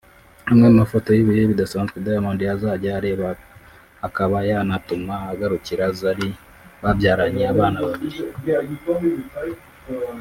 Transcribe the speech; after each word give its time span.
Amwe 0.51 0.67
mu 0.71 0.75
mafoto 0.81 1.09
y’ibihe 1.11 1.41
bidasanzwe 1.51 1.95
Diamond 2.05 2.41
azanjya 2.53 2.91
areba 2.99 3.27
akaba 4.07 4.35
yanatuma 4.49 5.15
agarukira 5.31 5.85
Zari 5.99 6.27
babyaranye 6.83 7.43
abana 7.53 7.79
babiri 7.87 8.19